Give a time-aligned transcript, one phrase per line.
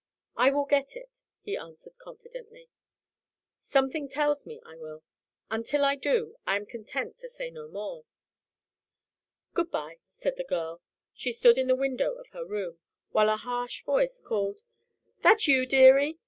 [0.35, 2.71] "I will get it," he answered confidently.
[3.59, 5.03] "Something tells me I will.
[5.51, 8.05] Until I do, I am content to say no more."
[9.53, 10.81] "Good by," said the girl.
[11.13, 12.79] She stood in the window of her room,
[13.11, 14.63] while a harsh voice called
[15.21, 16.17] "That you, dearie?"